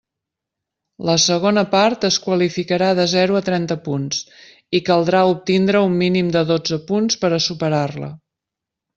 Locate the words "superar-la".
7.49-8.11